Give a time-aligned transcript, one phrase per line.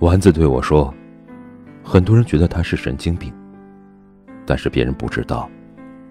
[0.00, 0.92] 丸子对我说
[1.82, 3.32] ：“很多人觉得他是神经病，
[4.44, 5.48] 但是别人不知道，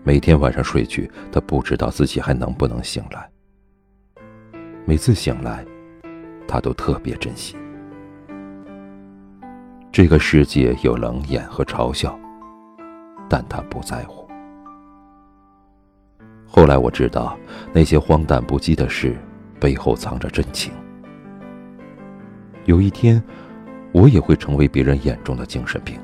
[0.03, 3.29] 每天晚上睡去，他不知道自己还能不能醒来。
[4.85, 5.65] 每次醒来，
[6.47, 7.57] 他都特别珍惜。
[9.91, 12.17] 这个世界有冷眼和嘲笑，
[13.29, 14.27] 但他不在乎。
[16.47, 17.37] 后来我知道，
[17.73, 19.15] 那些荒诞不羁的事，
[19.59, 20.71] 背后藏着真情。
[22.63, 23.21] 有一天。”
[23.93, 25.99] 我也会成为别人眼中的精神病，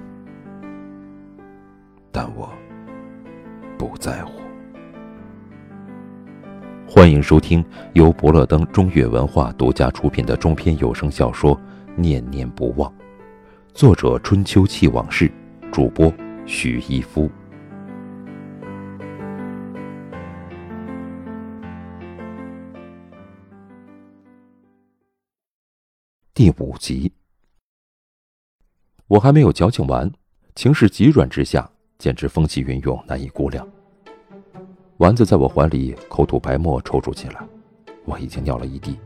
[2.11, 2.47] 但我
[3.79, 4.39] 不在乎。
[6.87, 11.55] 欢迎收听由伯乐登中越文化独家出品的中篇有声小说
[11.95, 12.91] 《念念不忘》，
[13.73, 15.31] 作者春秋气往事，
[15.71, 16.13] 主播
[16.45, 17.27] 许一夫。
[26.35, 27.11] 第五集。
[29.09, 30.07] 我还没有矫情完，
[30.53, 33.67] 情势急转直下，简直风起云涌，难以估量。
[34.97, 37.41] 丸子在我怀里口吐白沫，抽搐起来，
[38.05, 38.99] 我已经尿了一地，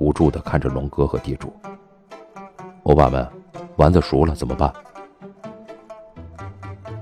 [0.00, 1.52] 无助地看着龙哥和地主。
[2.84, 3.28] 欧巴们，
[3.76, 4.72] 丸子熟了怎么办？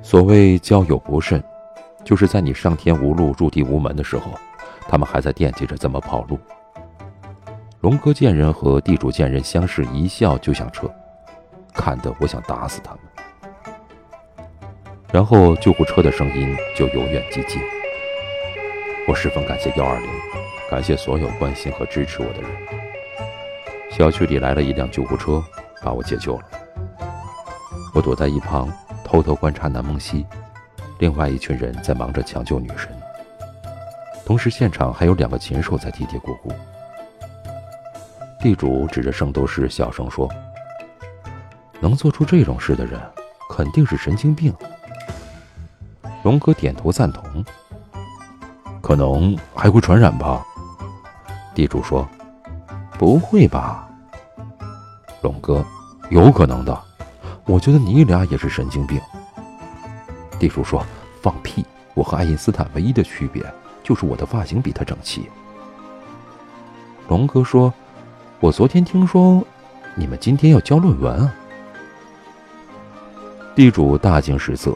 [0.03, 1.41] 所谓交友不慎，
[2.05, 4.33] 就是在你上天无路、入地无门的时候，
[4.89, 6.37] 他们还在惦记着怎么跑路。
[7.81, 10.93] 龙哥见人和地主见人相视一笑，就想撤。
[11.73, 13.01] 看得我想打死他们，
[15.13, 17.61] 然后救护车的声音就由远及近。
[19.09, 20.09] 我十分感谢幺二零，
[20.71, 22.51] 感谢所有关心和支持我的人。
[23.91, 25.43] 小区里来了一辆救护车，
[25.83, 26.45] 把我解救了。
[27.95, 28.73] 我躲在一旁，
[29.05, 30.27] 偷偷观察南梦溪，
[30.99, 32.89] 另外一群人在忙着抢救女神，
[34.25, 36.55] 同时现场还有两个禽兽在嘀嘀咕咕。
[38.41, 40.29] 地主指着圣斗士小声说。
[41.81, 43.01] 能做出这种事的人，
[43.49, 44.55] 肯定是神经病。
[46.23, 47.45] 龙哥点头赞同。
[48.83, 50.45] 可能还会传染吧？
[51.55, 52.09] 地主说
[52.99, 53.89] ：“不会吧？”
[55.23, 55.65] 龙哥
[56.11, 56.77] ：“有可能的。
[57.45, 59.01] 我觉得你俩也是神经病。”
[60.41, 60.85] 地主说
[61.23, 61.65] ：“放屁！
[61.95, 63.45] 我和爱因斯坦唯一的区别
[63.85, 65.29] 就是我的发型比他整齐。”
[67.07, 67.73] 龙哥说
[68.41, 69.45] ：“我昨天听说，
[69.95, 71.35] 你们今天要交论文啊？”
[73.61, 74.75] 地主大惊失色，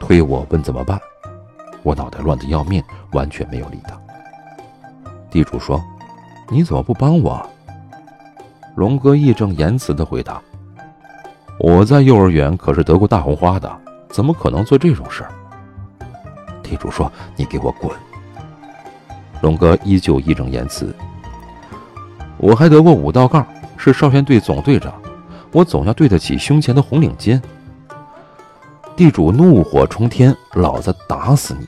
[0.00, 1.00] 推我问怎么办？
[1.84, 3.96] 我脑袋乱得要命，完全没有理他。
[5.30, 5.80] 地主说
[6.50, 7.48] ：“你怎么不帮我？”
[8.74, 10.42] 龙哥义正言辞地回答
[11.60, 13.72] ：“我在幼儿园可是得过大红花的，
[14.08, 15.30] 怎么可能做这种事儿？”
[16.60, 17.08] 地主说
[17.38, 17.88] ：“你给我滚！”
[19.42, 20.92] 龙哥依旧义正言辞
[22.38, 23.46] ：“我还得过五道杠，
[23.76, 24.92] 是少先队总队长，
[25.52, 27.40] 我总要对得起胸前的红领巾。”
[28.96, 31.66] 地主怒火冲天：“老子打死你！”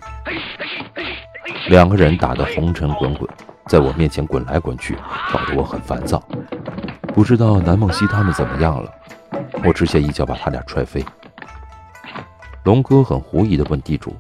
[1.69, 3.29] 两个人打得红尘滚滚，
[3.67, 4.97] 在我面前滚来滚去，
[5.33, 6.23] 搞得我很烦躁。
[7.13, 8.89] 不知道南梦溪他们怎么样了？
[9.65, 11.05] 我直接一脚把他俩踹飞。
[12.63, 14.15] 龙哥很狐疑地问地主：“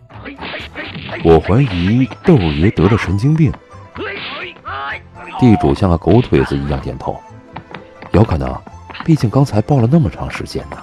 [1.22, 3.52] 我怀疑豆爷得了神经病。”
[5.38, 7.16] 地主像个狗腿子一样点头
[8.10, 8.52] ：“有可能，
[9.04, 10.76] 毕竟刚才抱了那么长时间呢。”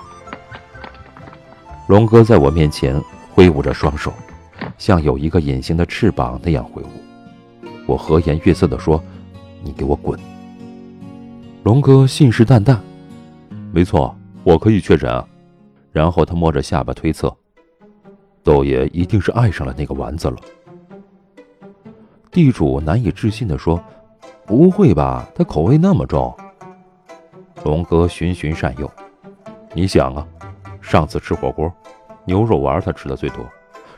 [1.87, 2.99] 龙哥在我面前
[3.33, 4.13] 挥舞着双手，
[4.77, 6.87] 像有一个隐形的翅膀那样挥舞。
[7.85, 9.03] 我和颜悦色地说
[9.61, 10.17] ：“你给我滚！”
[11.63, 12.77] 龙哥信誓旦旦
[13.73, 15.27] ：“没错，我可以确诊啊。”
[15.91, 17.35] 然后他摸着下巴推测
[18.43, 20.37] ：“豆爷一定是爱上了那个丸子了。”
[22.31, 23.79] 地主难以置信地说
[24.47, 25.27] ：“不会吧？
[25.35, 26.33] 他口味那么重。”
[27.63, 28.89] 龙哥循循善诱
[29.75, 30.25] ：“你想啊。”
[30.83, 31.71] 上次吃火锅，
[32.25, 33.43] 牛肉丸他吃的最多；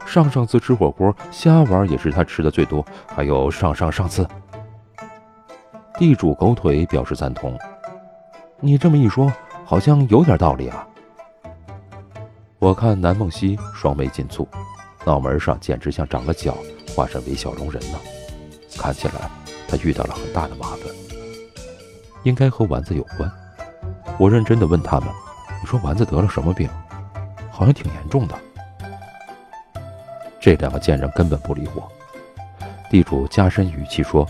[0.06, 2.85] 上上次吃火锅，虾丸也是他吃的最多。
[3.07, 4.25] 还有上上上次，
[5.97, 7.57] 地主狗腿表示赞同。
[8.61, 9.34] 你这么一说，
[9.66, 10.87] 好像有点道理啊。
[12.59, 14.47] 我看南梦溪双眉紧蹙，
[15.05, 16.55] 脑门上简直像长了角，
[16.96, 17.97] 化身为小龙人呢。
[18.78, 19.29] 看起来
[19.67, 20.81] 他遇到了很大的麻烦，
[22.23, 23.29] 应该和丸子有关。
[24.20, 25.09] 我认真的问他们。
[25.66, 26.70] 你说丸子得了什么病？
[27.50, 28.35] 好像挺严重的。
[30.40, 31.91] 这两个贱人根本不理我。
[32.88, 34.29] 地主加深语气说：“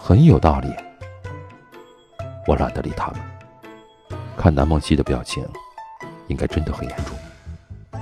[0.00, 0.74] 很有道理。”
[2.48, 3.20] 我懒得理他们。
[4.38, 5.46] 看南梦溪的表情，
[6.28, 8.00] 应该真的很严重。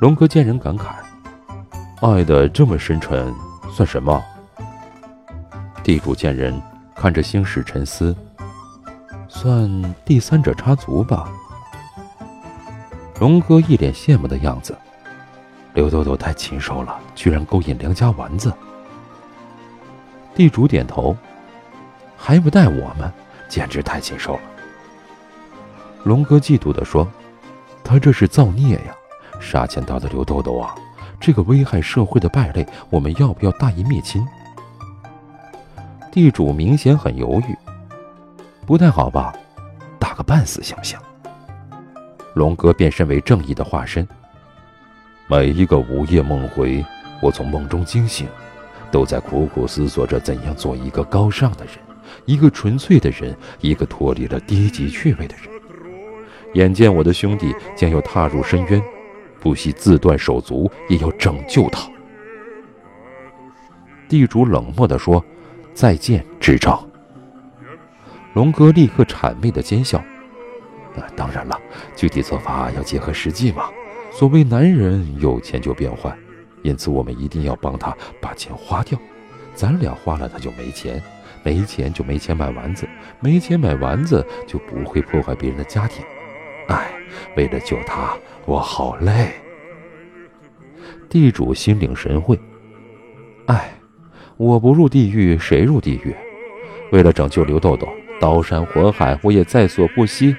[0.00, 0.92] 龙哥见人感慨
[2.08, 3.34] ：“爱的这么深沉，
[3.72, 4.22] 算什么？”
[5.82, 6.62] 地主见人
[6.94, 8.16] 看着星矢沉思。
[9.34, 11.26] 算第三者插足吧。
[13.18, 14.76] 龙哥一脸羡慕的样子，
[15.72, 18.52] 刘豆豆太禽兽了，居然勾引良家丸子。
[20.34, 21.16] 地主点头，
[22.16, 23.10] 还不带我们，
[23.48, 24.40] 简直太禽兽了。
[26.04, 27.08] 龙哥嫉妒的说
[27.82, 28.94] ：“他这是造孽呀！
[29.40, 30.74] 杀千刀的刘豆豆啊，
[31.18, 34.24] 这个危害社会的败类，我们要不要大义灭亲？”
[36.12, 37.56] 地主明显很犹豫，
[38.72, 39.34] 不太好吧？
[39.98, 40.98] 打个半死行不行？
[42.32, 44.08] 龙哥变身为正义的化身。
[45.26, 46.82] 每一个午夜梦回，
[47.20, 48.26] 我从梦中惊醒，
[48.90, 51.74] 都在苦苦思索着怎样做一个高尚的人，
[52.24, 55.52] 一个纯粹的人，一个脱离了低级趣味的人。
[56.54, 58.82] 眼见我的兄弟将要踏入深渊，
[59.38, 61.86] 不惜自断手足，也要拯救他。
[64.08, 65.22] 地主冷漠地说。
[65.74, 66.86] 再见，执照。
[68.34, 69.98] 龙哥立刻谄媚的奸笑。
[70.96, 71.58] 啊，当然了，
[71.96, 73.70] 具体做法要结合实际嘛。
[74.10, 76.16] 所谓男人有钱就变坏，
[76.62, 78.98] 因此我们一定要帮他把钱花掉。
[79.54, 81.02] 咱俩花了，他就没钱，
[81.42, 82.86] 没钱就没钱买丸子，
[83.20, 86.04] 没钱买丸子就不会破坏别人的家庭。
[86.68, 86.90] 哎，
[87.36, 88.14] 为了救他，
[88.44, 89.32] 我好累。
[91.08, 92.38] 地主心领神会。
[93.46, 93.72] 哎。
[94.38, 96.12] 我不入地狱，谁入地狱？
[96.90, 97.86] 为了拯救刘豆豆，
[98.22, 100.36] 刀山火海我也在所不惜。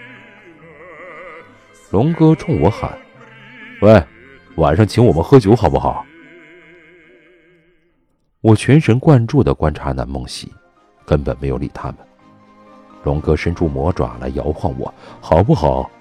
[1.92, 2.98] 龙哥冲我喊
[3.84, 4.02] ：“喂，
[4.56, 6.06] 晚上请我们喝酒好不好？”
[8.40, 10.50] 我全神贯注的观察南梦溪，
[11.06, 11.98] 根本没有理他们。
[13.04, 15.92] 龙哥伸出魔爪来摇晃我，好不好？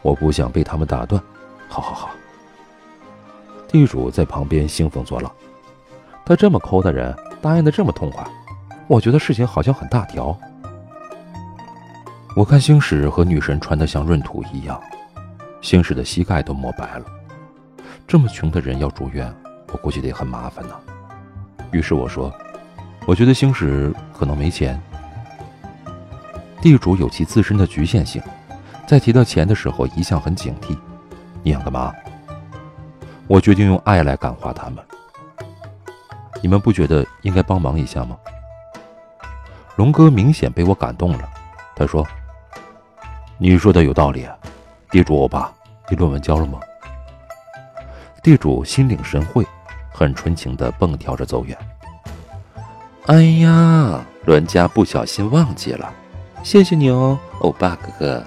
[0.00, 1.22] 我不想被他们打断。
[1.68, 2.10] 好好好。
[3.68, 5.30] 地主在旁边兴风作浪。
[6.24, 8.26] 他这么抠的人，答应的这么痛快，
[8.86, 10.34] 我觉得事情好像很大条。
[12.36, 14.82] 我看星矢和女神穿的像闰土一样，
[15.60, 17.04] 星矢的膝盖都磨白了。
[18.08, 19.32] 这么穷的人要住院，
[19.70, 20.74] 我估计得很麻烦呢。
[21.70, 22.32] 于是我说
[23.06, 24.80] ：“我觉得星矢可能没钱。”
[26.60, 28.20] 地主有其自身的局限性，
[28.84, 30.76] 在提到钱的时候一向很警惕。
[31.44, 31.94] 你想干嘛？
[33.28, 34.84] 我决定用爱来感化他们。
[36.42, 38.18] 你们不觉得应该帮忙一下吗？
[39.76, 41.30] 龙哥明显被我感动了，
[41.76, 42.06] 他说
[43.38, 44.26] ：“你说的有道理。”
[44.90, 45.52] 地主欧巴，
[45.88, 46.60] 你论文交了吗？
[48.22, 49.44] 地主心领神会，
[49.92, 51.58] 很纯情的蹦跳着走远。
[53.06, 55.92] 哎呀，伦家不小心忘记了，
[56.44, 58.24] 谢谢你哦，欧巴哥哥。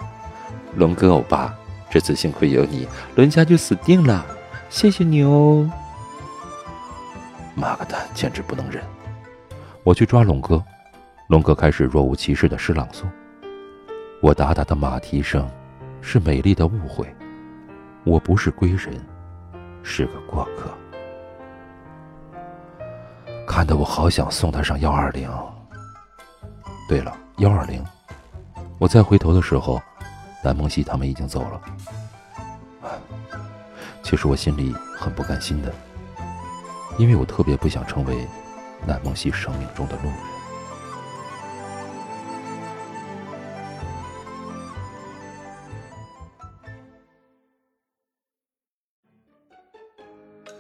[0.76, 1.56] 龙哥欧巴，
[1.90, 4.26] 这次幸亏有你，伦家就死定了，
[4.70, 5.68] 谢谢你哦。
[7.56, 8.84] 妈个蛋，简直不能忍！
[9.84, 10.62] 我去抓龙哥，
[11.28, 13.06] 龙哥开始若无其事的诗朗诵。
[14.20, 15.48] 我哒哒的马蹄声，
[16.02, 17.08] 是美丽的误会。
[18.04, 19.00] 我不是归人，
[19.84, 20.74] 是个过客。
[23.46, 25.30] 看得我好想送他上幺二零。
[26.90, 27.86] 对了，幺二零。
[28.80, 29.80] 我再回头的时候，
[30.44, 31.62] 南梦溪他们已经走了。
[34.02, 35.72] 其实我心里很不甘心的。
[36.98, 38.28] 因为我特别不想成为
[38.84, 40.37] 南梦溪生命中的路人。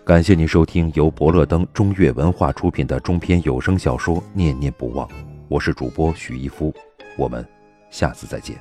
[0.07, 5.05] 感谢您收听由博乐登中越文化出品的中篇有声小说《念念不忘》，
[5.49, 6.73] 我是主播许一夫，
[7.17, 7.45] 我们
[7.89, 8.55] 下次再见。